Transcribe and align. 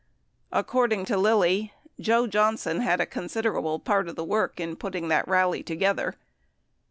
According 0.51 1.05
to 1.05 1.15
Lilly,"... 1.17 1.73
Joe 1.99 2.25
Johnson 2.25 2.79
had 2.79 2.99
a 2.99 3.05
considerable 3.05 3.77
part 3.77 4.07
of 4.07 4.15
the 4.15 4.23
work 4.23 4.59
in 4.59 4.75
putting 4.75 5.09
that 5.09 5.27
(rally) 5.27 5.61
together." 5.61 6.15